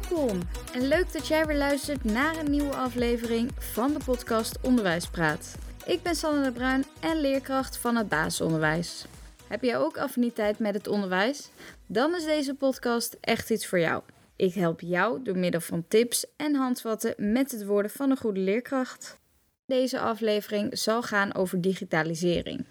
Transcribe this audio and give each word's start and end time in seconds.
Welkom 0.00 0.40
en 0.72 0.88
leuk 0.88 1.12
dat 1.12 1.26
jij 1.26 1.46
weer 1.46 1.56
luistert 1.56 2.04
naar 2.04 2.36
een 2.36 2.50
nieuwe 2.50 2.74
aflevering 2.74 3.50
van 3.58 3.92
de 3.92 3.98
podcast 4.04 4.58
Onderwijspraat. 4.62 5.54
Ik 5.86 6.02
ben 6.02 6.14
Sanne 6.14 6.42
de 6.42 6.52
Bruin 6.52 6.84
en 7.00 7.20
leerkracht 7.20 7.78
van 7.78 7.96
het 7.96 8.08
basisonderwijs. 8.08 9.04
Heb 9.48 9.62
jij 9.62 9.78
ook 9.78 9.98
affiniteit 9.98 10.58
met 10.58 10.74
het 10.74 10.88
onderwijs? 10.88 11.50
Dan 11.86 12.14
is 12.14 12.24
deze 12.24 12.54
podcast 12.54 13.16
echt 13.20 13.50
iets 13.50 13.66
voor 13.66 13.78
jou. 13.78 14.02
Ik 14.36 14.54
help 14.54 14.80
jou 14.80 15.22
door 15.22 15.38
middel 15.38 15.60
van 15.60 15.84
tips 15.88 16.26
en 16.36 16.54
handvatten 16.54 17.14
met 17.16 17.50
het 17.50 17.64
worden 17.64 17.90
van 17.90 18.10
een 18.10 18.16
goede 18.16 18.40
leerkracht. 18.40 19.18
Deze 19.66 20.00
aflevering 20.00 20.78
zal 20.78 21.02
gaan 21.02 21.34
over 21.34 21.60
digitalisering. 21.60 22.64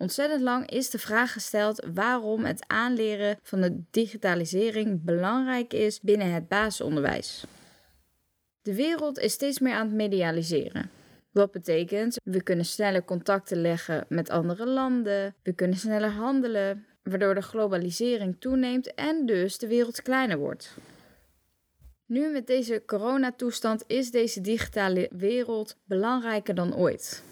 Ontzettend 0.00 0.40
lang 0.40 0.70
is 0.70 0.90
de 0.90 0.98
vraag 0.98 1.32
gesteld 1.32 1.86
waarom 1.94 2.44
het 2.44 2.64
aanleren 2.66 3.38
van 3.42 3.60
de 3.60 3.82
digitalisering 3.90 5.04
belangrijk 5.04 5.72
is 5.72 6.00
binnen 6.00 6.32
het 6.32 6.48
basisonderwijs. 6.48 7.44
De 8.62 8.74
wereld 8.74 9.18
is 9.18 9.32
steeds 9.32 9.58
meer 9.58 9.74
aan 9.74 9.86
het 9.86 9.94
medialiseren. 9.94 10.90
Wat 11.30 11.50
betekent, 11.50 12.16
we 12.24 12.42
kunnen 12.42 12.64
sneller 12.64 13.04
contacten 13.04 13.60
leggen 13.60 14.04
met 14.08 14.30
andere 14.30 14.66
landen, 14.66 15.34
we 15.42 15.52
kunnen 15.52 15.76
sneller 15.76 16.10
handelen, 16.10 16.86
waardoor 17.02 17.34
de 17.34 17.42
globalisering 17.42 18.36
toeneemt 18.38 18.94
en 18.94 19.26
dus 19.26 19.58
de 19.58 19.66
wereld 19.66 20.02
kleiner 20.02 20.38
wordt. 20.38 20.76
Nu 22.06 22.30
met 22.30 22.46
deze 22.46 22.82
coronatoestand 22.86 23.84
is 23.86 24.10
deze 24.10 24.40
digitale 24.40 25.10
wereld 25.12 25.76
belangrijker 25.84 26.54
dan 26.54 26.76
ooit. 26.76 27.22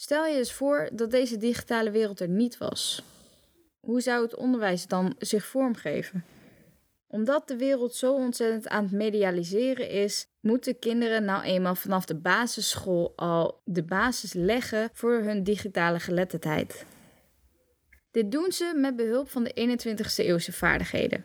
Stel 0.00 0.26
je 0.26 0.36
eens 0.36 0.52
voor 0.52 0.88
dat 0.92 1.10
deze 1.10 1.36
digitale 1.36 1.90
wereld 1.90 2.20
er 2.20 2.28
niet 2.28 2.58
was. 2.58 3.02
Hoe 3.80 4.00
zou 4.00 4.22
het 4.22 4.34
onderwijs 4.34 4.86
dan 4.86 5.14
zich 5.18 5.46
vormgeven? 5.46 6.24
Omdat 7.06 7.48
de 7.48 7.56
wereld 7.56 7.94
zo 7.94 8.14
ontzettend 8.14 8.68
aan 8.68 8.82
het 8.82 8.92
medialiseren 8.92 9.90
is, 9.90 10.26
moeten 10.40 10.78
kinderen 10.78 11.24
nou 11.24 11.42
eenmaal 11.42 11.74
vanaf 11.74 12.04
de 12.04 12.14
basisschool 12.14 13.12
al 13.16 13.60
de 13.64 13.82
basis 13.82 14.32
leggen 14.32 14.88
voor 14.92 15.22
hun 15.22 15.42
digitale 15.42 16.00
geletterdheid. 16.00 16.84
Dit 18.10 18.32
doen 18.32 18.52
ze 18.52 18.72
met 18.76 18.96
behulp 18.96 19.30
van 19.30 19.44
de 19.44 19.78
21ste 19.78 20.24
eeuwse 20.24 20.52
vaardigheden. 20.52 21.24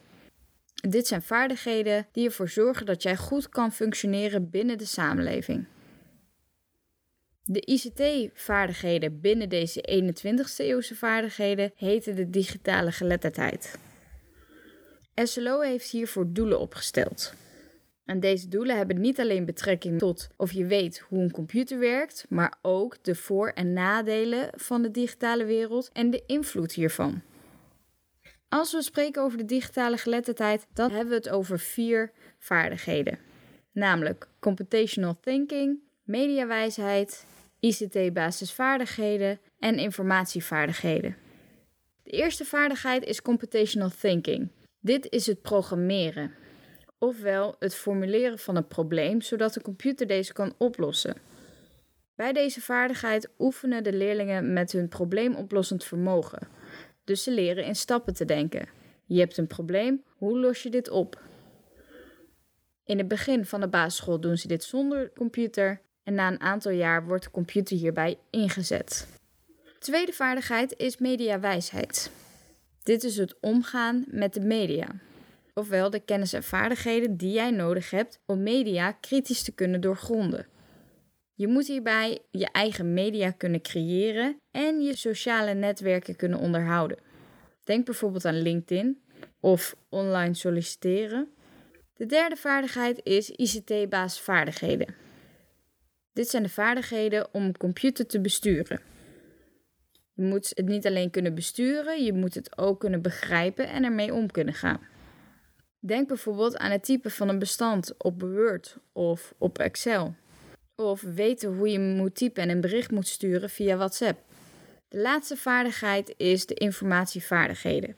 Dit 0.89 1.07
zijn 1.07 1.21
vaardigheden 1.21 2.07
die 2.11 2.25
ervoor 2.25 2.49
zorgen 2.49 2.85
dat 2.85 3.03
jij 3.03 3.15
goed 3.15 3.49
kan 3.49 3.71
functioneren 3.71 4.49
binnen 4.49 4.77
de 4.77 4.85
samenleving. 4.85 5.67
De 7.45 7.61
ICT-vaardigheden 7.65 9.21
binnen 9.21 9.49
deze 9.49 10.03
21ste 10.05 10.65
eeuwse 10.65 10.95
vaardigheden 10.95 11.71
heten 11.75 12.15
de 12.15 12.29
digitale 12.29 12.91
geletterdheid. 12.91 13.77
SLO 15.15 15.59
heeft 15.59 15.89
hiervoor 15.89 16.25
doelen 16.27 16.59
opgesteld. 16.59 17.33
En 18.05 18.19
deze 18.19 18.47
doelen 18.47 18.77
hebben 18.77 19.01
niet 19.01 19.19
alleen 19.19 19.45
betrekking 19.45 19.99
tot 19.99 20.29
of 20.37 20.51
je 20.51 20.65
weet 20.65 20.99
hoe 20.99 21.23
een 21.23 21.31
computer 21.31 21.79
werkt, 21.79 22.25
maar 22.29 22.57
ook 22.61 22.97
de 23.01 23.15
voor- 23.15 23.51
en 23.51 23.73
nadelen 23.73 24.49
van 24.55 24.81
de 24.81 24.91
digitale 24.91 25.45
wereld 25.45 25.89
en 25.93 26.09
de 26.09 26.23
invloed 26.25 26.73
hiervan. 26.73 27.21
Als 28.49 28.71
we 28.71 28.81
spreken 28.81 29.21
over 29.21 29.37
de 29.37 29.45
digitale 29.45 29.97
geletterdheid, 29.97 30.67
dan 30.73 30.91
hebben 30.91 31.09
we 31.09 31.15
het 31.15 31.29
over 31.29 31.59
vier 31.59 32.11
vaardigheden. 32.39 33.19
Namelijk 33.71 34.27
computational 34.39 35.17
thinking, 35.21 35.79
mediawijsheid, 36.03 37.25
ICT-basisvaardigheden 37.63 39.39
en 39.59 39.77
informatievaardigheden. 39.77 41.15
De 42.03 42.11
eerste 42.11 42.45
vaardigheid 42.45 43.03
is 43.05 43.21
computational 43.21 43.89
thinking. 43.99 44.49
Dit 44.79 45.09
is 45.09 45.25
het 45.25 45.41
programmeren, 45.41 46.31
ofwel 46.97 47.55
het 47.59 47.75
formuleren 47.75 48.39
van 48.39 48.55
een 48.55 48.67
probleem 48.67 49.21
zodat 49.21 49.53
de 49.53 49.61
computer 49.61 50.07
deze 50.07 50.33
kan 50.33 50.53
oplossen. 50.57 51.15
Bij 52.15 52.33
deze 52.33 52.61
vaardigheid 52.61 53.29
oefenen 53.39 53.83
de 53.83 53.93
leerlingen 53.93 54.53
met 54.53 54.71
hun 54.71 54.87
probleemoplossend 54.87 55.83
vermogen. 55.83 56.47
Dus 57.03 57.23
ze 57.23 57.31
leren 57.31 57.65
in 57.65 57.75
stappen 57.75 58.13
te 58.13 58.25
denken. 58.25 58.67
Je 59.05 59.19
hebt 59.19 59.37
een 59.37 59.47
probleem, 59.47 60.03
hoe 60.17 60.39
los 60.39 60.63
je 60.63 60.69
dit 60.69 60.89
op? 60.89 61.21
In 62.85 62.97
het 62.97 63.07
begin 63.07 63.45
van 63.45 63.61
de 63.61 63.67
basisschool 63.67 64.19
doen 64.19 64.37
ze 64.37 64.47
dit 64.47 64.63
zonder 64.63 65.11
computer 65.13 65.81
en 66.03 66.13
na 66.13 66.27
een 66.27 66.41
aantal 66.41 66.71
jaar 66.71 67.05
wordt 67.05 67.23
de 67.23 67.31
computer 67.31 67.77
hierbij 67.77 68.17
ingezet. 68.29 69.07
Tweede 69.79 70.13
vaardigheid 70.13 70.77
is 70.77 70.97
mediawijsheid. 70.97 72.11
Dit 72.83 73.03
is 73.03 73.17
het 73.17 73.35
omgaan 73.39 74.03
met 74.07 74.33
de 74.33 74.39
media, 74.39 74.87
ofwel 75.53 75.89
de 75.89 75.99
kennis 75.99 76.33
en 76.33 76.43
vaardigheden 76.43 77.17
die 77.17 77.31
jij 77.31 77.51
nodig 77.51 77.89
hebt 77.89 78.19
om 78.25 78.43
media 78.43 78.91
kritisch 78.91 79.43
te 79.43 79.51
kunnen 79.51 79.81
doorgronden. 79.81 80.47
Je 81.35 81.47
moet 81.47 81.67
hierbij 81.67 82.19
je 82.31 82.47
eigen 82.51 82.93
media 82.93 83.31
kunnen 83.31 83.61
creëren 83.61 84.37
en 84.51 84.81
je 84.81 84.95
sociale 84.95 85.53
netwerken 85.53 86.15
kunnen 86.15 86.39
onderhouden. 86.39 86.97
Denk 87.63 87.85
bijvoorbeeld 87.85 88.25
aan 88.25 88.41
LinkedIn 88.41 89.01
of 89.39 89.75
online 89.89 90.33
solliciteren. 90.33 91.33
De 91.93 92.05
derde 92.05 92.35
vaardigheid 92.35 92.99
is 93.03 93.29
ICT-basisvaardigheden. 93.29 95.02
Dit 96.13 96.29
zijn 96.29 96.43
de 96.43 96.49
vaardigheden 96.49 97.27
om 97.31 97.43
een 97.43 97.57
computer 97.57 98.05
te 98.07 98.21
besturen. 98.21 98.79
Je 100.13 100.23
moet 100.23 100.51
het 100.55 100.67
niet 100.67 100.85
alleen 100.85 101.09
kunnen 101.09 101.35
besturen, 101.35 102.03
je 102.03 102.13
moet 102.13 102.33
het 102.33 102.57
ook 102.57 102.79
kunnen 102.79 103.01
begrijpen 103.01 103.69
en 103.69 103.83
ermee 103.83 104.13
om 104.13 104.31
kunnen 104.31 104.53
gaan. 104.53 104.79
Denk 105.79 106.07
bijvoorbeeld 106.07 106.57
aan 106.57 106.71
het 106.71 106.83
typen 106.83 107.11
van 107.11 107.29
een 107.29 107.39
bestand 107.39 107.93
op 107.97 108.21
Word 108.21 108.77
of 108.91 109.33
op 109.37 109.59
Excel. 109.59 110.15
Of 110.75 111.01
weten 111.01 111.53
hoe 111.53 111.69
je 111.69 111.79
moet 111.79 112.15
typen 112.15 112.43
en 112.43 112.49
een 112.49 112.61
bericht 112.61 112.91
moet 112.91 113.07
sturen 113.07 113.49
via 113.49 113.75
WhatsApp. 113.75 114.19
De 114.87 114.99
laatste 114.99 115.37
vaardigheid 115.37 116.13
is 116.17 116.45
de 116.45 116.53
informatievaardigheden. 116.53 117.95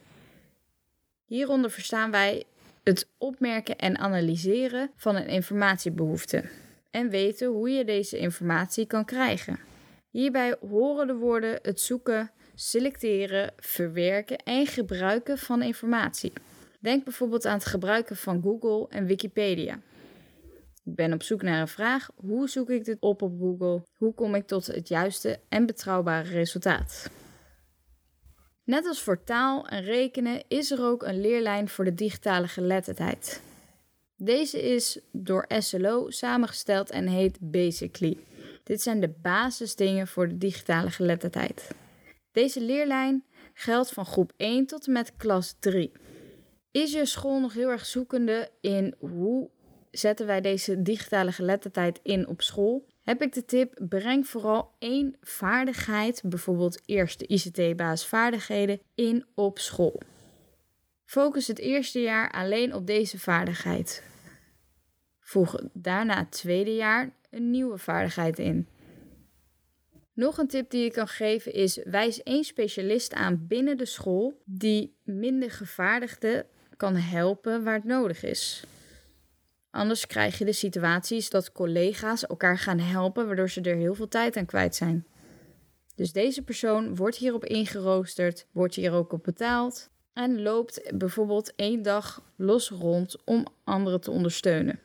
Hieronder 1.25 1.71
verstaan 1.71 2.11
wij 2.11 2.43
het 2.83 3.07
opmerken 3.17 3.77
en 3.77 3.97
analyseren 3.97 4.91
van 4.95 5.15
een 5.15 5.27
informatiebehoefte 5.27 6.43
en 6.95 7.09
weten 7.09 7.47
hoe 7.47 7.69
je 7.69 7.85
deze 7.85 8.17
informatie 8.17 8.85
kan 8.85 9.06
krijgen. 9.06 9.59
Hierbij 10.09 10.56
horen 10.69 11.07
de 11.07 11.13
woorden 11.13 11.59
het 11.61 11.81
zoeken, 11.81 12.31
selecteren, 12.53 13.53
verwerken 13.57 14.38
en 14.38 14.66
gebruiken 14.67 15.38
van 15.38 15.61
informatie. 15.61 16.34
Denk 16.79 17.03
bijvoorbeeld 17.03 17.45
aan 17.45 17.57
het 17.57 17.66
gebruiken 17.66 18.16
van 18.16 18.41
Google 18.41 18.88
en 18.89 19.05
Wikipedia. 19.05 19.79
Ik 20.84 20.95
ben 20.95 21.13
op 21.13 21.23
zoek 21.23 21.41
naar 21.41 21.61
een 21.61 21.67
vraag. 21.67 22.09
Hoe 22.16 22.50
zoek 22.50 22.69
ik 22.69 22.85
dit 22.85 22.97
op 23.00 23.22
op 23.22 23.39
Google? 23.39 23.84
Hoe 23.97 24.13
kom 24.13 24.35
ik 24.35 24.47
tot 24.47 24.66
het 24.67 24.88
juiste 24.88 25.39
en 25.50 25.66
betrouwbare 25.66 26.29
resultaat? 26.29 27.09
Net 28.63 28.85
als 28.85 29.01
voor 29.01 29.23
taal 29.23 29.67
en 29.67 29.84
rekenen 29.84 30.44
is 30.47 30.72
er 30.72 30.84
ook 30.84 31.03
een 31.03 31.22
leerlijn 31.22 31.69
voor 31.69 31.85
de 31.85 31.94
digitale 31.94 32.47
geletterdheid. 32.47 33.41
Deze 34.17 34.61
is 34.61 34.99
door 35.11 35.45
SLO 35.47 36.09
samengesteld 36.09 36.89
en 36.89 37.07
heet 37.07 37.37
Basically. 37.41 38.17
Dit 38.63 38.81
zijn 38.81 38.99
de 38.99 39.13
basisdingen 39.21 40.07
voor 40.07 40.27
de 40.27 40.37
digitale 40.37 40.91
geletterdheid. 40.91 41.71
Deze 42.31 42.61
leerlijn 42.61 43.23
geldt 43.53 43.91
van 43.91 44.05
groep 44.05 44.33
1 44.37 44.65
tot 44.65 44.87
en 44.87 44.93
met 44.93 45.13
klas 45.17 45.55
3. 45.59 45.91
Is 46.71 46.91
je 46.91 47.05
school 47.05 47.39
nog 47.39 47.53
heel 47.53 47.69
erg 47.69 47.85
zoekende 47.85 48.49
in 48.61 48.95
hoe 48.99 49.49
zetten 49.91 50.25
wij 50.25 50.41
deze 50.41 50.81
digitale 50.81 51.31
geletterdheid 51.31 51.99
in 52.03 52.27
op 52.27 52.41
school? 52.41 52.85
Heb 53.03 53.21
ik 53.21 53.33
de 53.33 53.45
tip: 53.45 53.79
breng 53.89 54.28
vooral 54.28 54.72
één 54.79 55.16
vaardigheid, 55.22 56.22
bijvoorbeeld 56.25 56.81
eerste 56.85 57.28
ICT-basisvaardigheden, 57.28 58.79
in 58.95 59.25
op 59.34 59.59
school. 59.59 60.01
Focus 61.05 61.47
het 61.47 61.59
eerste 61.59 62.02
jaar 62.02 62.31
alleen 62.31 62.73
op 62.73 62.87
deze 62.87 63.19
vaardigheid. 63.19 64.03
Voeg 65.19 65.55
daarna 65.73 66.17
het 66.17 66.31
tweede 66.31 66.75
jaar 66.75 67.09
een 67.29 67.52
nieuwe 67.52 67.78
vaardigheid 67.78 68.40
in. 68.40 68.67
Nog 70.13 70.37
een 70.37 70.47
tip 70.47 70.69
die 70.69 70.84
je 70.84 70.91
kan 70.91 71.07
geven 71.07 71.53
is: 71.53 71.79
wijs 71.84 72.23
één 72.23 72.43
specialist 72.43 73.13
aan 73.13 73.47
binnen 73.47 73.78
de 73.78 73.85
school 73.85 74.41
die 74.46 74.97
minder 75.03 75.52
gevaardigden 75.52 76.46
kan 76.78 76.96
helpen 76.96 77.63
waar 77.63 77.75
het 77.75 77.84
nodig 77.84 78.23
is. 78.23 78.63
Anders 79.72 80.07
krijg 80.07 80.37
je 80.37 80.46
de 80.46 80.53
situaties 80.53 81.29
dat 81.29 81.52
collega's 81.52 82.28
elkaar 82.28 82.57
gaan 82.57 82.79
helpen, 82.79 83.28
waardoor 83.28 83.49
ze 83.49 83.61
er 83.61 83.75
heel 83.75 83.96
veel 83.96 84.07
tijd 84.07 84.37
aan 84.37 84.46
kwijt 84.46 84.75
zijn. 84.75 85.07
Dus 85.96 86.11
deze 86.11 86.41
persoon 86.41 86.96
wordt 86.96 87.16
hierop 87.16 87.46
ingeroosterd, 87.46 88.47
wordt 88.52 88.75
hier 88.75 88.91
ook 88.91 89.11
op 89.11 89.23
betaald 89.23 89.90
en 90.16 90.41
loopt 90.41 90.91
bijvoorbeeld 90.97 91.56
één 91.56 91.82
dag 91.82 92.23
los 92.35 92.70
rond 92.70 93.23
om 93.23 93.46
anderen 93.64 94.02
te 94.02 94.12
ondersteunen. 94.12 94.79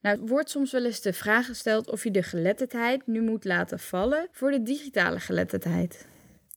Nou, 0.00 0.18
wordt 0.20 0.50
soms 0.50 0.72
wel 0.72 0.84
eens 0.84 1.00
de 1.00 1.12
vraag 1.12 1.46
gesteld 1.46 1.90
of 1.90 2.04
je 2.04 2.10
de 2.10 2.22
geletterdheid 2.22 3.06
nu 3.06 3.20
moet 3.20 3.44
laten 3.44 3.78
vallen 3.78 4.28
voor 4.30 4.50
de 4.50 4.62
digitale 4.62 5.20
geletterdheid. 5.20 6.06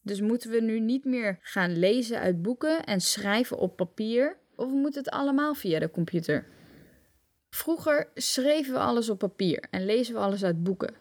Dus 0.02 0.20
moeten 0.20 0.50
we 0.50 0.60
nu 0.60 0.80
niet 0.80 1.04
meer 1.04 1.38
gaan 1.40 1.78
lezen 1.78 2.20
uit 2.20 2.42
boeken 2.42 2.84
en 2.84 3.00
schrijven 3.00 3.58
op 3.58 3.76
papier, 3.76 4.36
Of 4.56 4.70
moet 4.70 4.94
het 4.94 5.10
allemaal 5.10 5.54
via 5.54 5.78
de 5.78 5.90
computer? 5.90 6.46
Vroeger 7.50 8.08
schreven 8.14 8.72
we 8.72 8.78
alles 8.78 9.08
op 9.08 9.18
papier 9.18 9.66
en 9.70 9.84
lezen 9.84 10.14
we 10.14 10.20
alles 10.20 10.44
uit 10.44 10.62
boeken. 10.62 10.94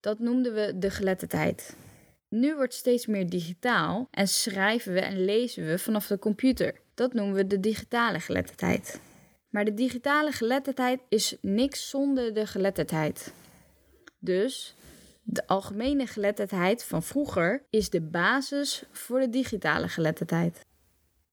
Dat 0.00 0.18
noemden 0.18 0.54
we 0.54 0.78
de 0.78 0.90
geletterdheid. 0.90 1.76
Nu 2.32 2.54
wordt 2.54 2.74
steeds 2.74 3.06
meer 3.06 3.28
digitaal 3.28 4.08
en 4.10 4.28
schrijven 4.28 4.92
we 4.92 5.00
en 5.00 5.24
lezen 5.24 5.66
we 5.66 5.78
vanaf 5.78 6.06
de 6.06 6.18
computer. 6.18 6.80
Dat 6.94 7.12
noemen 7.12 7.34
we 7.34 7.46
de 7.46 7.60
digitale 7.60 8.20
geletterdheid. 8.20 9.00
Maar 9.48 9.64
de 9.64 9.74
digitale 9.74 10.32
geletterdheid 10.32 11.00
is 11.08 11.36
niks 11.40 11.88
zonder 11.88 12.34
de 12.34 12.46
geletterdheid. 12.46 13.32
Dus 14.18 14.74
de 15.22 15.46
algemene 15.46 16.06
geletterdheid 16.06 16.84
van 16.84 17.02
vroeger 17.02 17.64
is 17.70 17.90
de 17.90 18.00
basis 18.00 18.82
voor 18.90 19.20
de 19.20 19.28
digitale 19.28 19.88
geletterdheid. 19.88 20.60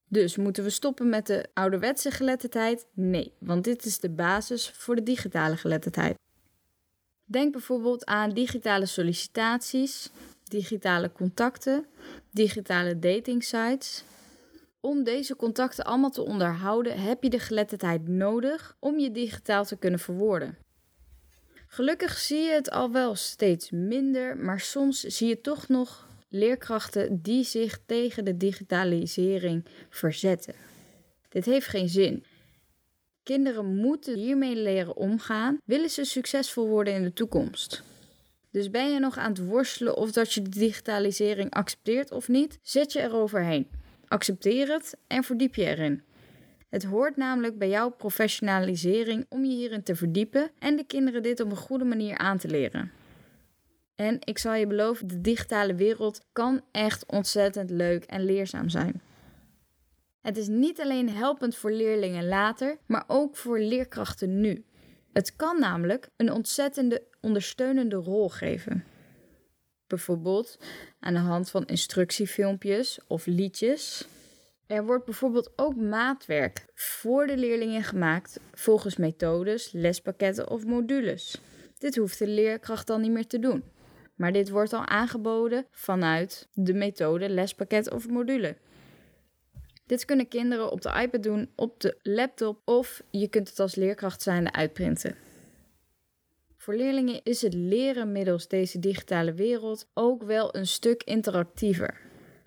Dus 0.08 0.36
moeten 0.36 0.64
we 0.64 0.70
stoppen 0.70 1.08
met 1.08 1.26
de 1.26 1.48
ouderwetse 1.54 2.10
geletterdheid? 2.10 2.86
Nee, 2.94 3.32
want 3.38 3.64
dit 3.64 3.84
is 3.84 3.98
de 3.98 4.10
basis 4.10 4.70
voor 4.70 4.94
de 4.96 5.02
digitale 5.02 5.56
geletterdheid. 5.56 6.18
Denk 7.24 7.52
bijvoorbeeld 7.52 8.04
aan 8.04 8.30
digitale 8.30 8.86
sollicitaties, 8.86 10.10
digitale 10.50 11.12
contacten, 11.12 11.86
digitale 12.30 12.98
datingsites. 12.98 14.04
Om 14.80 15.04
deze 15.04 15.36
contacten 15.36 15.84
allemaal 15.84 16.10
te 16.10 16.22
onderhouden 16.22 17.00
heb 17.00 17.22
je 17.22 17.30
de 17.30 17.38
geletterdheid 17.38 18.08
nodig 18.08 18.76
om 18.78 18.98
je 18.98 19.12
digitaal 19.12 19.64
te 19.64 19.76
kunnen 19.76 20.00
verwoorden. 20.00 20.58
Gelukkig 21.66 22.18
zie 22.18 22.42
je 22.42 22.52
het 22.52 22.70
al 22.70 22.92
wel 22.92 23.14
steeds 23.14 23.70
minder, 23.70 24.36
maar 24.36 24.60
soms 24.60 25.00
zie 25.00 25.28
je 25.28 25.40
toch 25.40 25.68
nog 25.68 26.08
leerkrachten 26.28 27.22
die 27.22 27.44
zich 27.44 27.80
tegen 27.86 28.24
de 28.24 28.36
digitalisering 28.36 29.64
verzetten. 29.88 30.54
Dit 31.28 31.44
heeft 31.44 31.66
geen 31.66 31.88
zin. 31.88 32.24
Kinderen 33.22 33.76
moeten 33.76 34.16
hiermee 34.18 34.56
leren 34.56 34.96
omgaan, 34.96 35.58
willen 35.64 35.90
ze 35.90 36.04
succesvol 36.04 36.68
worden 36.68 36.94
in 36.94 37.02
de 37.02 37.12
toekomst. 37.12 37.82
Dus 38.50 38.70
ben 38.70 38.92
je 38.92 38.98
nog 38.98 39.18
aan 39.18 39.30
het 39.30 39.46
worstelen 39.46 39.96
of 39.96 40.12
dat 40.12 40.32
je 40.32 40.42
de 40.42 40.48
digitalisering 40.50 41.50
accepteert 41.50 42.12
of 42.12 42.28
niet? 42.28 42.58
Zet 42.62 42.92
je 42.92 43.00
eroverheen. 43.00 43.68
Accepteer 44.08 44.68
het 44.68 44.96
en 45.06 45.24
verdiep 45.24 45.54
je 45.54 45.64
erin. 45.64 46.02
Het 46.68 46.84
hoort 46.84 47.16
namelijk 47.16 47.58
bij 47.58 47.68
jouw 47.68 47.90
professionalisering 47.90 49.26
om 49.28 49.44
je 49.44 49.54
hierin 49.54 49.82
te 49.82 49.96
verdiepen 49.96 50.50
en 50.58 50.76
de 50.76 50.84
kinderen 50.84 51.22
dit 51.22 51.40
op 51.40 51.50
een 51.50 51.56
goede 51.56 51.84
manier 51.84 52.18
aan 52.18 52.38
te 52.38 52.48
leren. 52.48 52.92
En 53.94 54.16
ik 54.20 54.38
zal 54.38 54.54
je 54.54 54.66
beloven, 54.66 55.06
de 55.06 55.20
digitale 55.20 55.74
wereld 55.74 56.20
kan 56.32 56.60
echt 56.70 57.06
ontzettend 57.06 57.70
leuk 57.70 58.04
en 58.04 58.24
leerzaam 58.24 58.68
zijn. 58.68 59.00
Het 60.20 60.36
is 60.36 60.48
niet 60.48 60.80
alleen 60.80 61.10
helpend 61.10 61.56
voor 61.56 61.72
leerlingen 61.72 62.28
later, 62.28 62.78
maar 62.86 63.04
ook 63.06 63.36
voor 63.36 63.58
leerkrachten 63.58 64.40
nu. 64.40 64.64
Het 65.12 65.36
kan 65.36 65.60
namelijk 65.60 66.08
een 66.16 66.32
ontzettende 66.32 67.02
ondersteunende 67.20 67.96
rol 67.96 68.28
geven. 68.28 68.84
Bijvoorbeeld 69.86 70.58
aan 71.00 71.14
de 71.14 71.20
hand 71.20 71.50
van 71.50 71.66
instructiefilmpjes 71.66 72.98
of 73.06 73.26
liedjes. 73.26 74.06
Er 74.66 74.84
wordt 74.84 75.04
bijvoorbeeld 75.04 75.52
ook 75.56 75.76
maatwerk 75.76 76.66
voor 76.74 77.26
de 77.26 77.36
leerlingen 77.36 77.82
gemaakt 77.82 78.40
volgens 78.52 78.96
methodes, 78.96 79.72
lespakketten 79.72 80.50
of 80.50 80.64
modules. 80.64 81.40
Dit 81.78 81.96
hoeft 81.96 82.18
de 82.18 82.26
leerkracht 82.26 82.86
dan 82.86 83.00
niet 83.00 83.10
meer 83.10 83.26
te 83.26 83.38
doen. 83.38 83.64
Maar 84.14 84.32
dit 84.32 84.50
wordt 84.50 84.72
al 84.72 84.86
aangeboden 84.86 85.66
vanuit 85.70 86.48
de 86.52 86.74
methode, 86.74 87.28
lespakket 87.28 87.90
of 87.90 88.08
module. 88.08 88.56
Dit 89.90 90.04
kunnen 90.04 90.28
kinderen 90.28 90.70
op 90.70 90.80
de 90.80 91.00
iPad 91.02 91.22
doen, 91.22 91.50
op 91.54 91.80
de 91.80 91.96
laptop 92.02 92.60
of 92.64 93.02
je 93.10 93.28
kunt 93.28 93.48
het 93.48 93.60
als 93.60 93.74
leerkracht 93.74 94.22
zijnde 94.22 94.52
uitprinten. 94.52 95.16
Voor 96.56 96.74
leerlingen 96.74 97.20
is 97.22 97.42
het 97.42 97.54
leren 97.54 98.12
middels 98.12 98.48
deze 98.48 98.78
digitale 98.78 99.32
wereld 99.32 99.88
ook 99.94 100.22
wel 100.22 100.56
een 100.56 100.66
stuk 100.66 101.02
interactiever 101.02 102.00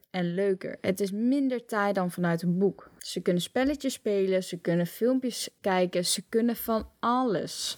en 0.09 0.33
leuker. 0.33 0.77
Het 0.81 0.99
is 0.99 1.11
minder 1.11 1.65
taai 1.65 1.93
dan 1.93 2.11
vanuit 2.11 2.41
een 2.41 2.57
boek. 2.57 2.89
Ze 2.97 3.21
kunnen 3.21 3.41
spelletjes 3.41 3.93
spelen, 3.93 4.43
ze 4.43 4.57
kunnen 4.57 4.87
filmpjes 4.87 5.49
kijken, 5.61 6.05
ze 6.05 6.23
kunnen 6.29 6.55
van 6.55 6.89
alles. 6.99 7.77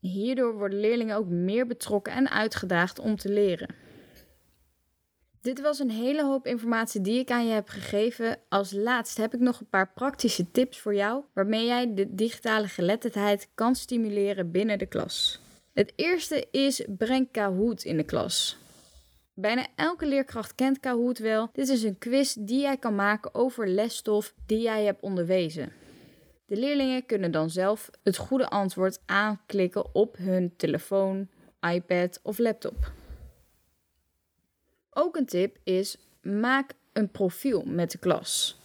Hierdoor 0.00 0.54
worden 0.54 0.80
leerlingen 0.80 1.16
ook 1.16 1.28
meer 1.28 1.66
betrokken 1.66 2.12
en 2.12 2.30
uitgedaagd 2.30 2.98
om 2.98 3.16
te 3.16 3.28
leren. 3.28 3.85
Dit 5.46 5.60
was 5.60 5.78
een 5.78 5.90
hele 5.90 6.24
hoop 6.24 6.46
informatie 6.46 7.00
die 7.00 7.18
ik 7.18 7.30
aan 7.30 7.46
je 7.46 7.52
heb 7.52 7.68
gegeven. 7.68 8.38
Als 8.48 8.72
laatst 8.72 9.16
heb 9.16 9.34
ik 9.34 9.40
nog 9.40 9.60
een 9.60 9.68
paar 9.68 9.92
praktische 9.94 10.50
tips 10.50 10.78
voor 10.78 10.94
jou 10.94 11.24
waarmee 11.32 11.66
jij 11.66 11.94
de 11.94 12.14
digitale 12.14 12.68
geletterdheid 12.68 13.48
kan 13.54 13.74
stimuleren 13.74 14.50
binnen 14.50 14.78
de 14.78 14.86
klas. 14.86 15.40
Het 15.72 15.92
eerste 15.96 16.46
is 16.50 16.84
breng 16.88 17.28
Kahoot 17.30 17.82
in 17.82 17.96
de 17.96 18.02
klas. 18.02 18.56
Bijna 19.34 19.66
elke 19.74 20.06
leerkracht 20.06 20.54
kent 20.54 20.80
Kahoot 20.80 21.18
wel. 21.18 21.48
Dit 21.52 21.68
is 21.68 21.82
een 21.82 21.98
quiz 21.98 22.34
die 22.38 22.60
jij 22.60 22.76
kan 22.76 22.94
maken 22.94 23.34
over 23.34 23.68
lesstof 23.68 24.34
die 24.46 24.60
jij 24.60 24.84
hebt 24.84 25.02
onderwezen. 25.02 25.72
De 26.46 26.56
leerlingen 26.56 27.06
kunnen 27.06 27.30
dan 27.30 27.50
zelf 27.50 27.90
het 28.02 28.16
goede 28.16 28.48
antwoord 28.48 29.00
aanklikken 29.04 29.94
op 29.94 30.16
hun 30.16 30.54
telefoon, 30.56 31.28
iPad 31.60 32.20
of 32.22 32.38
laptop. 32.38 32.92
Ook 34.98 35.16
een 35.16 35.26
tip 35.26 35.56
is: 35.64 35.96
maak 36.22 36.72
een 36.92 37.10
profiel 37.10 37.62
met 37.66 37.90
de 37.90 37.98
klas. 37.98 38.60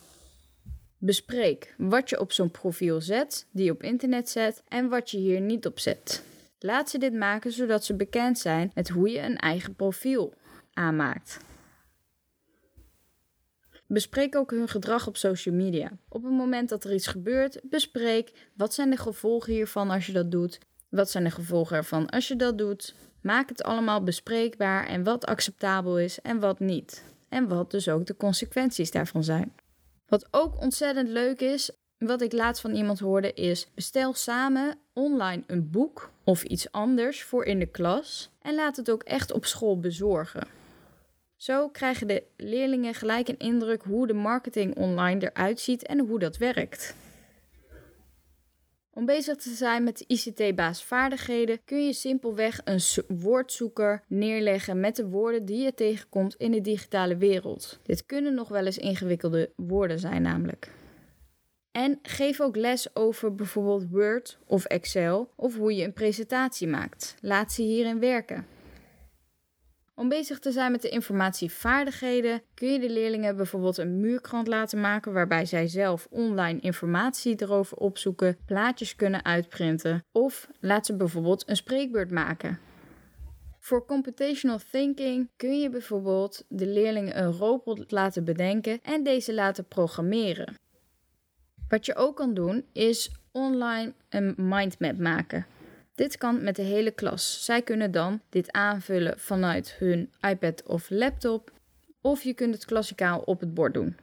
Bespreek 0.97 1.75
wat 1.77 2.09
je 2.09 2.19
op 2.19 2.31
zo'n 2.31 2.51
profiel 2.51 3.01
zet, 3.01 3.47
die 3.51 3.65
je 3.65 3.71
op 3.71 3.83
internet 3.83 4.29
zet 4.29 4.63
en 4.67 4.89
wat 4.89 5.09
je 5.09 5.17
hier 5.17 5.41
niet 5.41 5.65
op 5.65 5.79
zet. 5.79 6.23
Laat 6.59 6.89
ze 6.89 6.97
dit 6.97 7.13
maken 7.13 7.51
zodat 7.51 7.85
ze 7.85 7.95
bekend 7.95 8.39
zijn 8.39 8.71
met 8.73 8.89
hoe 8.89 9.09
je 9.09 9.19
een 9.19 9.37
eigen 9.37 9.75
profiel 9.75 10.33
aanmaakt. 10.73 11.39
Bespreek 13.87 14.35
ook 14.35 14.51
hun 14.51 14.67
gedrag 14.67 15.07
op 15.07 15.17
social 15.17 15.55
media. 15.55 15.91
Op 16.09 16.23
het 16.23 16.33
moment 16.33 16.69
dat 16.69 16.83
er 16.83 16.93
iets 16.93 17.07
gebeurt, 17.07 17.59
bespreek 17.63 18.49
wat 18.55 18.73
zijn 18.73 18.89
de 18.89 18.97
gevolgen 18.97 19.53
hiervan 19.53 19.89
als 19.89 20.05
je 20.05 20.11
dat 20.11 20.31
doet. 20.31 20.59
Wat 20.89 21.09
zijn 21.09 21.23
de 21.23 21.31
gevolgen 21.31 21.77
ervan 21.77 22.09
als 22.09 22.27
je 22.27 22.35
dat 22.35 22.57
doet? 22.57 22.95
Maak 23.21 23.49
het 23.49 23.63
allemaal 23.63 24.03
bespreekbaar 24.03 24.87
en 24.87 25.03
wat 25.03 25.25
acceptabel 25.25 25.99
is 25.99 26.21
en 26.21 26.39
wat 26.39 26.59
niet. 26.59 27.03
En 27.29 27.47
wat 27.47 27.71
dus 27.71 27.89
ook 27.89 28.05
de 28.05 28.15
consequenties 28.15 28.91
daarvan 28.91 29.23
zijn. 29.23 29.53
Wat 30.05 30.27
ook 30.31 30.61
ontzettend 30.61 31.09
leuk 31.09 31.41
is, 31.41 31.71
wat 31.97 32.21
ik 32.21 32.31
laatst 32.31 32.61
van 32.61 32.75
iemand 32.75 32.99
hoorde, 32.99 33.33
is 33.33 33.67
bestel 33.75 34.13
samen 34.13 34.77
online 34.93 35.43
een 35.47 35.69
boek 35.69 36.11
of 36.23 36.43
iets 36.43 36.71
anders 36.71 37.23
voor 37.23 37.45
in 37.45 37.59
de 37.59 37.65
klas 37.65 38.29
en 38.41 38.55
laat 38.55 38.75
het 38.75 38.91
ook 38.91 39.03
echt 39.03 39.31
op 39.31 39.45
school 39.45 39.79
bezorgen. 39.79 40.47
Zo 41.35 41.69
krijgen 41.69 42.07
de 42.07 42.23
leerlingen 42.37 42.93
gelijk 42.93 43.27
een 43.27 43.37
indruk 43.37 43.83
hoe 43.83 44.07
de 44.07 44.13
marketing 44.13 44.75
online 44.75 45.31
eruit 45.31 45.59
ziet 45.59 45.85
en 45.85 45.99
hoe 45.99 46.19
dat 46.19 46.37
werkt. 46.37 46.95
Om 48.93 49.05
bezig 49.05 49.35
te 49.35 49.49
zijn 49.49 49.83
met 49.83 49.97
de 49.97 50.05
ICT-baasvaardigheden 50.07 51.59
kun 51.65 51.85
je 51.85 51.93
simpelweg 51.93 52.61
een 52.63 52.79
woordzoeker 53.07 54.03
neerleggen 54.07 54.79
met 54.79 54.95
de 54.95 55.07
woorden 55.07 55.45
die 55.45 55.63
je 55.63 55.73
tegenkomt 55.73 56.35
in 56.35 56.51
de 56.51 56.61
digitale 56.61 57.17
wereld. 57.17 57.79
Dit 57.83 58.05
kunnen 58.05 58.33
nog 58.33 58.49
wel 58.49 58.65
eens 58.65 58.77
ingewikkelde 58.77 59.51
woorden 59.55 59.99
zijn 59.99 60.21
namelijk. 60.21 60.71
En 61.71 61.99
geef 62.01 62.41
ook 62.41 62.55
les 62.55 62.95
over 62.95 63.35
bijvoorbeeld 63.35 63.89
Word 63.89 64.37
of 64.45 64.65
Excel 64.65 65.31
of 65.35 65.57
hoe 65.57 65.75
je 65.75 65.83
een 65.83 65.93
presentatie 65.93 66.67
maakt. 66.67 67.15
Laat 67.21 67.51
ze 67.51 67.61
hierin 67.61 67.99
werken. 67.99 68.45
Om 69.95 70.09
bezig 70.09 70.39
te 70.39 70.51
zijn 70.51 70.71
met 70.71 70.81
de 70.81 70.89
informatievaardigheden 70.89 72.41
kun 72.53 72.71
je 72.71 72.79
de 72.79 72.89
leerlingen 72.89 73.35
bijvoorbeeld 73.35 73.77
een 73.77 73.99
muurkrant 73.99 74.47
laten 74.47 74.81
maken 74.81 75.13
waarbij 75.13 75.45
zij 75.45 75.67
zelf 75.67 76.07
online 76.09 76.59
informatie 76.59 77.41
erover 77.41 77.77
opzoeken, 77.77 78.37
plaatjes 78.45 78.95
kunnen 78.95 79.25
uitprinten 79.25 80.03
of 80.11 80.47
laat 80.59 80.85
ze 80.85 80.95
bijvoorbeeld 80.95 81.49
een 81.49 81.55
spreekbeurt 81.55 82.11
maken. 82.11 82.59
Voor 83.59 83.85
computational 83.85 84.59
thinking 84.71 85.29
kun 85.35 85.59
je 85.59 85.69
bijvoorbeeld 85.69 86.45
de 86.47 86.67
leerlingen 86.67 87.23
een 87.23 87.31
robot 87.31 87.91
laten 87.91 88.23
bedenken 88.23 88.79
en 88.81 89.03
deze 89.03 89.33
laten 89.33 89.65
programmeren. 89.65 90.55
Wat 91.67 91.85
je 91.85 91.95
ook 91.95 92.15
kan 92.15 92.33
doen 92.33 92.65
is 92.73 93.11
online 93.31 93.93
een 94.09 94.33
mindmap 94.37 94.97
maken. 94.97 95.45
Dit 96.01 96.17
kan 96.17 96.43
met 96.43 96.55
de 96.55 96.61
hele 96.61 96.91
klas. 96.91 97.45
Zij 97.45 97.61
kunnen 97.61 97.91
dan 97.91 98.21
dit 98.29 98.51
aanvullen 98.51 99.19
vanuit 99.19 99.75
hun 99.79 100.11
iPad 100.21 100.63
of 100.63 100.89
laptop. 100.89 101.51
Of 102.01 102.23
je 102.23 102.33
kunt 102.33 102.53
het 102.53 102.65
klassikaal 102.65 103.19
op 103.19 103.39
het 103.39 103.53
bord 103.53 103.73
doen. 103.73 103.97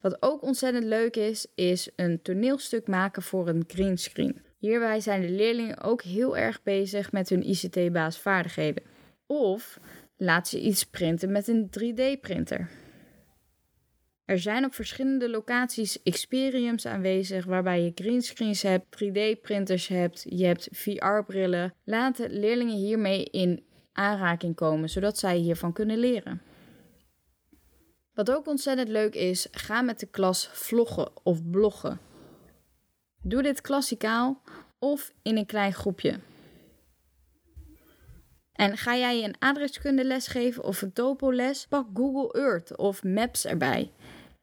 Wat 0.00 0.22
ook 0.22 0.42
ontzettend 0.42 0.84
leuk 0.84 1.16
is, 1.16 1.46
is 1.54 1.90
een 1.96 2.22
toneelstuk 2.22 2.86
maken 2.86 3.22
voor 3.22 3.48
een 3.48 3.64
greenscreen. 3.66 4.42
Hierbij 4.58 5.00
zijn 5.00 5.20
de 5.20 5.30
leerlingen 5.30 5.80
ook 5.80 6.02
heel 6.02 6.36
erg 6.36 6.62
bezig 6.62 7.12
met 7.12 7.28
hun 7.28 7.48
ICT-baasvaardigheden. 7.48 8.82
Of 9.26 9.78
laat 10.16 10.48
ze 10.48 10.60
iets 10.60 10.84
printen 10.84 11.32
met 11.32 11.48
een 11.48 11.70
3D-printer. 11.80 12.68
Er 14.30 14.38
zijn 14.38 14.64
op 14.64 14.74
verschillende 14.74 15.30
locaties 15.30 16.02
experiums 16.02 16.86
aanwezig 16.86 17.44
waarbij 17.44 17.82
je 17.82 17.92
greenscreens 17.94 18.62
hebt, 18.62 18.84
3D-printers 18.96 19.88
hebt, 19.88 20.24
je 20.28 20.44
hebt 20.44 20.68
VR-brillen. 20.72 21.74
Laten 21.84 22.30
leerlingen 22.30 22.76
hiermee 22.76 23.24
in 23.24 23.64
aanraking 23.92 24.54
komen, 24.54 24.88
zodat 24.88 25.18
zij 25.18 25.36
hiervan 25.36 25.72
kunnen 25.72 25.98
leren. 25.98 26.42
Wat 28.14 28.30
ook 28.30 28.46
ontzettend 28.46 28.88
leuk 28.88 29.14
is, 29.14 29.48
ga 29.50 29.82
met 29.82 30.00
de 30.00 30.06
klas 30.06 30.48
vloggen 30.52 31.10
of 31.22 31.50
bloggen. 31.50 32.00
Doe 33.22 33.42
dit 33.42 33.60
klassikaal 33.60 34.42
of 34.78 35.12
in 35.22 35.36
een 35.36 35.46
klein 35.46 35.72
groepje. 35.72 36.18
En 38.52 38.76
ga 38.76 38.96
jij 38.96 39.24
een 39.24 39.36
adreskunde 39.38 40.04
les 40.04 40.26
geven 40.26 40.64
of 40.64 40.82
een 40.82 40.92
topoles? 40.92 41.66
Pak 41.66 41.86
Google 41.94 42.40
Earth 42.40 42.76
of 42.76 43.02
Maps 43.02 43.46
erbij. 43.46 43.90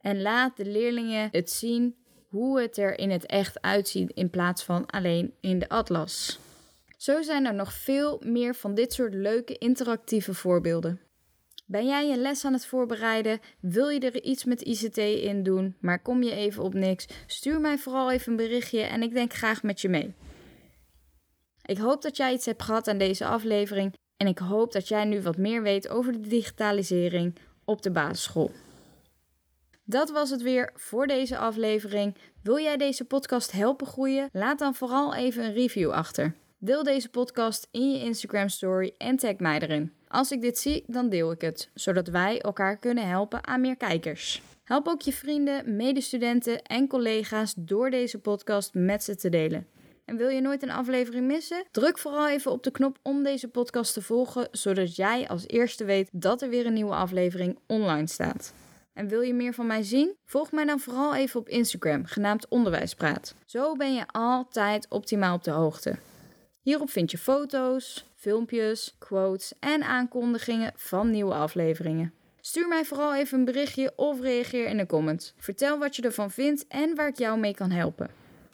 En 0.00 0.22
laat 0.22 0.56
de 0.56 0.64
leerlingen 0.64 1.28
het 1.30 1.50
zien 1.50 1.96
hoe 2.28 2.60
het 2.60 2.76
er 2.76 2.98
in 2.98 3.10
het 3.10 3.26
echt 3.26 3.62
uitziet 3.62 4.10
in 4.10 4.30
plaats 4.30 4.62
van 4.62 4.86
alleen 4.86 5.34
in 5.40 5.58
de 5.58 5.68
atlas. 5.68 6.38
Zo 6.96 7.22
zijn 7.22 7.46
er 7.46 7.54
nog 7.54 7.72
veel 7.72 8.20
meer 8.24 8.54
van 8.54 8.74
dit 8.74 8.92
soort 8.92 9.14
leuke 9.14 9.58
interactieve 9.58 10.34
voorbeelden. 10.34 11.00
Ben 11.66 11.86
jij 11.86 12.10
een 12.10 12.20
les 12.20 12.44
aan 12.44 12.52
het 12.52 12.66
voorbereiden? 12.66 13.40
Wil 13.60 13.88
je 13.88 14.00
er 14.00 14.22
iets 14.22 14.44
met 14.44 14.62
ICT 14.62 14.96
in 14.96 15.42
doen, 15.42 15.76
maar 15.80 16.02
kom 16.02 16.22
je 16.22 16.32
even 16.32 16.62
op 16.62 16.74
niks? 16.74 17.06
Stuur 17.26 17.60
mij 17.60 17.78
vooral 17.78 18.10
even 18.10 18.30
een 18.30 18.36
berichtje 18.36 18.80
en 18.80 19.02
ik 19.02 19.14
denk 19.14 19.32
graag 19.32 19.62
met 19.62 19.80
je 19.80 19.88
mee. 19.88 20.14
Ik 21.64 21.78
hoop 21.78 22.02
dat 22.02 22.16
jij 22.16 22.32
iets 22.32 22.46
hebt 22.46 22.62
gehad 22.62 22.88
aan 22.88 22.98
deze 22.98 23.24
aflevering 23.24 23.94
en 24.16 24.26
ik 24.26 24.38
hoop 24.38 24.72
dat 24.72 24.88
jij 24.88 25.04
nu 25.04 25.22
wat 25.22 25.36
meer 25.36 25.62
weet 25.62 25.88
over 25.88 26.12
de 26.12 26.28
digitalisering 26.28 27.34
op 27.64 27.82
de 27.82 27.90
basisschool. 27.90 28.50
Dat 29.90 30.10
was 30.10 30.30
het 30.30 30.42
weer 30.42 30.70
voor 30.74 31.06
deze 31.06 31.38
aflevering. 31.38 32.16
Wil 32.42 32.58
jij 32.58 32.76
deze 32.76 33.04
podcast 33.04 33.52
helpen 33.52 33.86
groeien? 33.86 34.28
Laat 34.32 34.58
dan 34.58 34.74
vooral 34.74 35.14
even 35.14 35.44
een 35.44 35.52
review 35.52 35.90
achter. 35.90 36.34
Deel 36.58 36.82
deze 36.82 37.08
podcast 37.08 37.68
in 37.70 37.92
je 37.92 38.04
Instagram 38.04 38.48
story 38.48 38.94
en 38.98 39.16
tag 39.16 39.36
mij 39.36 39.60
erin. 39.60 39.92
Als 40.08 40.30
ik 40.30 40.40
dit 40.40 40.58
zie, 40.58 40.84
dan 40.86 41.08
deel 41.08 41.30
ik 41.30 41.40
het, 41.40 41.70
zodat 41.74 42.08
wij 42.08 42.40
elkaar 42.40 42.78
kunnen 42.78 43.08
helpen 43.08 43.46
aan 43.46 43.60
meer 43.60 43.76
kijkers. 43.76 44.42
Help 44.64 44.88
ook 44.88 45.02
je 45.02 45.12
vrienden, 45.12 45.76
medestudenten 45.76 46.62
en 46.62 46.88
collega's 46.88 47.54
door 47.56 47.90
deze 47.90 48.18
podcast 48.18 48.74
met 48.74 49.04
ze 49.04 49.16
te 49.16 49.28
delen. 49.28 49.66
En 50.04 50.16
wil 50.16 50.28
je 50.28 50.40
nooit 50.40 50.62
een 50.62 50.70
aflevering 50.70 51.26
missen? 51.26 51.64
Druk 51.70 51.98
vooral 51.98 52.28
even 52.28 52.50
op 52.50 52.62
de 52.62 52.70
knop 52.70 52.98
om 53.02 53.22
deze 53.22 53.48
podcast 53.48 53.92
te 53.92 54.02
volgen, 54.02 54.48
zodat 54.50 54.96
jij 54.96 55.28
als 55.28 55.48
eerste 55.48 55.84
weet 55.84 56.08
dat 56.12 56.42
er 56.42 56.48
weer 56.48 56.66
een 56.66 56.72
nieuwe 56.72 56.94
aflevering 56.94 57.58
online 57.66 58.06
staat. 58.06 58.52
En 58.98 59.08
wil 59.08 59.20
je 59.20 59.34
meer 59.34 59.54
van 59.54 59.66
mij 59.66 59.82
zien? 59.82 60.16
Volg 60.24 60.52
mij 60.52 60.64
dan 60.64 60.80
vooral 60.80 61.14
even 61.14 61.40
op 61.40 61.48
Instagram, 61.48 62.04
genaamd 62.04 62.48
Onderwijspraat. 62.48 63.34
Zo 63.46 63.74
ben 63.74 63.94
je 63.94 64.04
altijd 64.06 64.86
optimaal 64.88 65.34
op 65.34 65.44
de 65.44 65.50
hoogte. 65.50 65.98
Hierop 66.62 66.90
vind 66.90 67.10
je 67.10 67.18
foto's, 67.18 68.06
filmpjes, 68.14 68.94
quotes 68.98 69.52
en 69.60 69.82
aankondigingen 69.82 70.72
van 70.76 71.10
nieuwe 71.10 71.34
afleveringen. 71.34 72.12
Stuur 72.40 72.68
mij 72.68 72.84
vooral 72.84 73.14
even 73.14 73.38
een 73.38 73.44
berichtje 73.44 73.92
of 73.96 74.20
reageer 74.20 74.66
in 74.66 74.76
de 74.76 74.86
comments. 74.86 75.34
Vertel 75.36 75.78
wat 75.78 75.96
je 75.96 76.02
ervan 76.02 76.30
vindt 76.30 76.66
en 76.68 76.94
waar 76.94 77.08
ik 77.08 77.18
jou 77.18 77.38
mee 77.38 77.54
kan 77.54 77.70
helpen. 77.70 78.10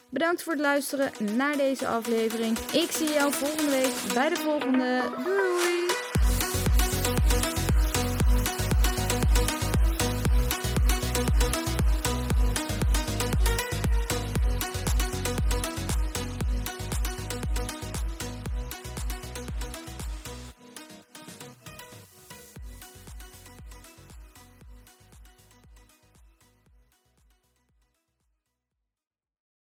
Bedankt 0.09 0.43
voor 0.43 0.53
het 0.53 0.61
luisteren 0.61 1.11
naar 1.35 1.57
deze 1.57 1.87
aflevering. 1.87 2.57
Ik 2.57 2.91
zie 2.91 3.09
jou 3.09 3.33
volgende 3.33 3.71
week 3.71 4.13
bij 4.13 4.29
de 4.29 4.35
volgende. 4.35 5.01
Doei! 5.23 5.94